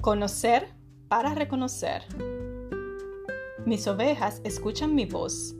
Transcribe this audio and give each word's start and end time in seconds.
Conocer 0.00 0.66
para 1.08 1.34
reconocer. 1.34 2.04
Mis 3.66 3.86
ovejas 3.86 4.40
escuchan 4.44 4.94
mi 4.94 5.04
voz, 5.04 5.54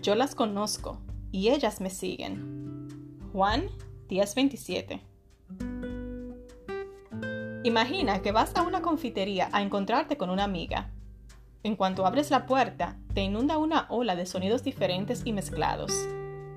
yo 0.00 0.14
las 0.14 0.36
conozco 0.36 1.00
y 1.32 1.48
ellas 1.48 1.80
me 1.80 1.90
siguen. 1.90 3.18
Juan 3.32 3.68
10:27 4.08 5.00
Imagina 7.64 8.22
que 8.22 8.30
vas 8.30 8.54
a 8.54 8.62
una 8.62 8.80
confitería 8.80 9.48
a 9.50 9.60
encontrarte 9.60 10.16
con 10.16 10.30
una 10.30 10.44
amiga. 10.44 10.92
En 11.64 11.74
cuanto 11.74 12.06
abres 12.06 12.30
la 12.30 12.46
puerta, 12.46 12.96
te 13.12 13.22
inunda 13.22 13.58
una 13.58 13.86
ola 13.90 14.14
de 14.14 14.24
sonidos 14.24 14.62
diferentes 14.62 15.22
y 15.24 15.32
mezclados. 15.32 15.92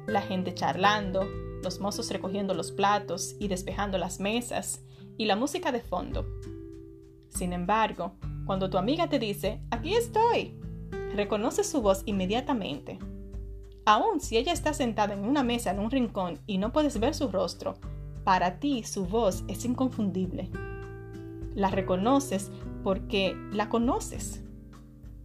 La 0.06 0.22
gente 0.22 0.54
charlando, 0.54 1.28
los 1.64 1.80
mozos 1.80 2.12
recogiendo 2.12 2.54
los 2.54 2.72
platos 2.72 3.36
y 3.40 3.48
despejando 3.48 3.98
las 3.98 4.20
mesas, 4.20 4.84
y 5.18 5.26
la 5.26 5.36
música 5.36 5.72
de 5.72 5.82
fondo. 5.82 6.28
Sin 7.34 7.54
embargo, 7.54 8.14
cuando 8.46 8.70
tu 8.70 8.78
amiga 8.78 9.08
te 9.08 9.20
dice, 9.20 9.62
aquí 9.72 9.96
estoy, 9.96 10.60
reconoces 11.16 11.70
su 11.70 11.82
voz 11.82 12.04
inmediatamente. 12.06 13.00
Aun 13.86 14.20
si 14.20 14.38
ella 14.38 14.54
está 14.54 14.74
sentada 14.74 15.14
en 15.14 15.26
una 15.26 15.44
mesa 15.44 15.72
en 15.72 15.80
un 15.80 15.92
rincón 15.92 16.40
y 16.46 16.58
no 16.58 16.72
puedes 16.72 17.00
ver 17.00 17.14
su 17.14 17.30
rostro, 17.30 17.76
para 18.24 18.60
ti 18.60 18.84
su 18.84 19.06
voz 19.06 19.44
es 19.48 19.66
inconfundible. 19.66 20.50
La 21.56 21.70
reconoces 21.70 22.52
porque 22.84 23.36
la 23.52 23.70
conoces, 23.70 24.42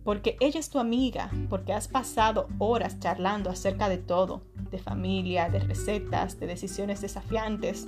porque 0.03 0.37
ella 0.41 0.61
es 0.61 0.71
tu 0.71 0.79
amiga, 0.79 1.31
porque 1.49 1.73
has 1.73 1.89
pasado 1.89 2.49
horas 2.59 2.99
charlando 2.99 3.51
acerca 3.51 3.89
de 3.89 3.99
todo, 3.99 4.43
de 4.71 4.79
familia, 4.79 5.49
de 5.51 5.61
recetas, 5.61 6.41
de 6.41 6.47
decisiones 6.47 7.01
desafiantes, 7.01 7.87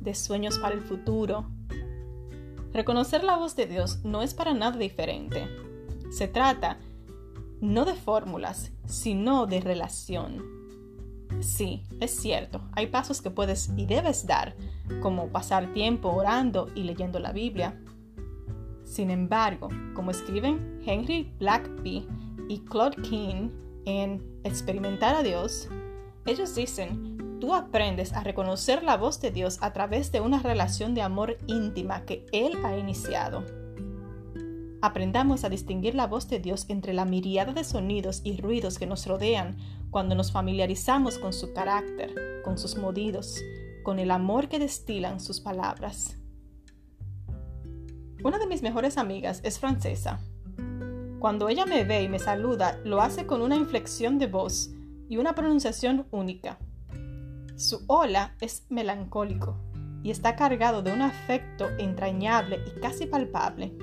de 0.00 0.14
sueños 0.14 0.58
para 0.58 0.74
el 0.74 0.80
futuro, 0.80 1.50
Reconocer 2.72 3.24
la 3.24 3.36
voz 3.36 3.56
de 3.56 3.66
Dios 3.66 4.04
no 4.04 4.22
es 4.22 4.34
para 4.34 4.54
nada 4.54 4.76
diferente. 4.78 5.48
Se 6.10 6.28
trata 6.28 6.78
no 7.60 7.84
de 7.84 7.94
fórmulas, 7.94 8.72
sino 8.86 9.46
de 9.46 9.60
relación. 9.60 10.44
Sí, 11.40 11.84
es 12.00 12.10
cierto, 12.12 12.62
hay 12.72 12.88
pasos 12.88 13.22
que 13.22 13.30
puedes 13.30 13.70
y 13.76 13.86
debes 13.86 14.26
dar, 14.26 14.56
como 15.00 15.28
pasar 15.28 15.72
tiempo 15.72 16.08
orando 16.10 16.68
y 16.74 16.82
leyendo 16.82 17.18
la 17.18 17.32
Biblia. 17.32 17.80
Sin 18.84 19.10
embargo, 19.10 19.68
como 19.94 20.10
escriben 20.10 20.80
Henry 20.84 21.32
Blackby 21.38 22.08
y 22.48 22.60
Claude 22.60 22.96
King 23.02 23.50
en 23.84 24.22
Experimentar 24.44 25.14
a 25.14 25.22
Dios, 25.22 25.68
ellos 26.26 26.54
dicen 26.54 27.27
tú 27.38 27.54
aprendes 27.54 28.12
a 28.12 28.22
reconocer 28.22 28.82
la 28.82 28.96
voz 28.96 29.20
de 29.20 29.30
Dios 29.30 29.58
a 29.60 29.72
través 29.72 30.12
de 30.12 30.20
una 30.20 30.40
relación 30.40 30.94
de 30.94 31.02
amor 31.02 31.38
íntima 31.46 32.04
que 32.04 32.26
Él 32.32 32.52
ha 32.64 32.76
iniciado. 32.76 33.44
Aprendamos 34.80 35.44
a 35.44 35.48
distinguir 35.48 35.94
la 35.94 36.06
voz 36.06 36.28
de 36.28 36.38
Dios 36.38 36.66
entre 36.68 36.92
la 36.92 37.04
miriada 37.04 37.52
de 37.52 37.64
sonidos 37.64 38.20
y 38.22 38.40
ruidos 38.40 38.78
que 38.78 38.86
nos 38.86 39.06
rodean 39.06 39.56
cuando 39.90 40.14
nos 40.14 40.30
familiarizamos 40.30 41.18
con 41.18 41.32
su 41.32 41.52
carácter, 41.52 42.14
con 42.44 42.58
sus 42.58 42.76
modidos, 42.76 43.40
con 43.82 43.98
el 43.98 44.10
amor 44.10 44.48
que 44.48 44.58
destilan 44.58 45.18
sus 45.18 45.40
palabras. 45.40 46.16
Una 48.22 48.38
de 48.38 48.46
mis 48.46 48.62
mejores 48.62 48.98
amigas 48.98 49.40
es 49.44 49.58
francesa. 49.58 50.20
Cuando 51.18 51.48
ella 51.48 51.66
me 51.66 51.84
ve 51.84 52.02
y 52.02 52.08
me 52.08 52.18
saluda, 52.18 52.78
lo 52.84 53.00
hace 53.00 53.26
con 53.26 53.42
una 53.42 53.56
inflexión 53.56 54.18
de 54.18 54.28
voz 54.28 54.70
y 55.08 55.16
una 55.16 55.34
pronunciación 55.34 56.06
única. 56.10 56.58
Su 57.58 57.82
hola 57.88 58.36
es 58.40 58.64
melancólico 58.68 59.56
y 60.04 60.12
está 60.12 60.36
cargado 60.36 60.80
de 60.80 60.92
un 60.92 61.02
afecto 61.02 61.68
entrañable 61.78 62.60
y 62.64 62.78
casi 62.78 63.06
palpable. 63.06 63.76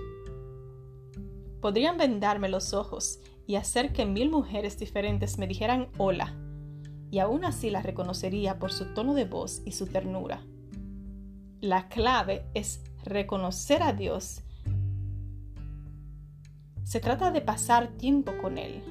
Podrían 1.59 1.97
vendarme 1.97 2.47
los 2.47 2.73
ojos 2.73 3.19
y 3.45 3.55
hacer 3.55 3.91
que 3.91 4.05
mil 4.05 4.29
mujeres 4.29 4.79
diferentes 4.79 5.37
me 5.37 5.45
dijeran 5.45 5.89
hola, 5.97 6.33
y 7.11 7.19
aún 7.19 7.43
así 7.43 7.69
la 7.69 7.81
reconocería 7.81 8.59
por 8.59 8.71
su 8.71 8.93
tono 8.93 9.13
de 9.13 9.25
voz 9.25 9.61
y 9.65 9.73
su 9.73 9.87
ternura. 9.87 10.41
La 11.59 11.89
clave 11.89 12.45
es 12.53 12.81
reconocer 13.03 13.83
a 13.83 13.91
Dios. 13.91 14.41
Se 16.85 17.01
trata 17.01 17.29
de 17.29 17.41
pasar 17.41 17.89
tiempo 17.97 18.31
con 18.41 18.57
Él. 18.57 18.81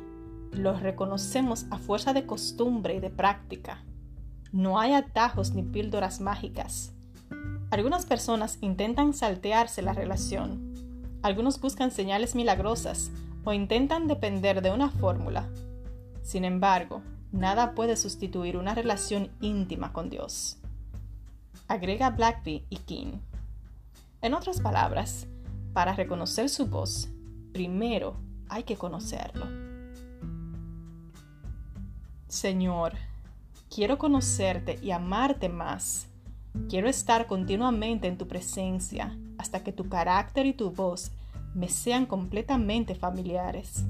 Lo 0.53 0.79
reconocemos 0.79 1.65
a 1.71 1.79
fuerza 1.79 2.13
de 2.13 2.27
costumbre 2.27 2.97
y 2.97 3.01
de 3.01 3.09
práctica. 3.09 3.83
No 4.55 4.79
hay 4.79 4.93
atajos 4.93 5.53
ni 5.53 5.65
píldoras 5.65 6.21
mágicas. 6.21 6.93
Algunas 7.73 8.07
personas 8.07 8.59
intentan 8.61 9.13
saltearse 9.13 9.83
la 9.83 9.95
relación. 9.95 11.19
Algunos 11.23 11.61
buscan 11.61 11.91
señales 11.91 12.37
milagrosas 12.37 13.11
o 13.43 13.53
intentan 13.53 14.07
depender 14.07 14.63
de 14.63 14.71
una 14.71 14.91
fórmula. 14.91 15.49
Sin 16.23 16.45
embargo, 16.45 17.03
nada 17.33 17.75
puede 17.75 17.97
sustituir 17.97 18.57
una 18.57 18.77
relación 18.77 19.29
íntima 19.41 19.93
con 19.93 20.09
Dios. 20.09 20.59
Agrega 21.67 22.11
Blackby 22.11 22.65
y 22.71 22.77
King. 22.77 23.15
En 24.23 24.35
otras 24.35 24.61
palabras, 24.61 25.27
para 25.73 25.95
reconocer 25.95 26.49
su 26.49 26.67
voz, 26.67 27.09
primero 27.53 28.15
hay 28.49 28.63
que 28.63 28.77
conocerlo. 28.77 29.47
Señor, 32.29 32.93
Quiero 33.75 33.99
conocerte 33.99 34.79
y 34.81 34.93
amarte 34.93 35.49
más. 35.49 36.07
Quiero 36.69 36.89
estar 36.89 37.27
continuamente 37.27 38.07
en 38.07 38.17
tu 38.17 38.29
presencia 38.29 39.19
hasta 39.37 39.65
que 39.65 39.73
tu 39.73 39.89
carácter 39.89 40.47
y 40.47 40.53
tu 40.53 40.71
voz 40.71 41.11
me 41.57 41.69
sean 41.69 42.07
completamente 42.07 42.95
familiares. 42.95 43.85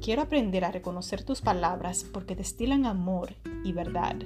Quiero 0.00 0.22
aprender 0.22 0.64
a 0.64 0.70
reconocer 0.70 1.24
tus 1.24 1.40
palabras 1.40 2.04
porque 2.04 2.36
destilan 2.36 2.86
amor 2.86 3.34
y 3.64 3.72
verdad. 3.72 4.18